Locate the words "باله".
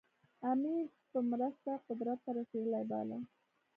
2.91-3.17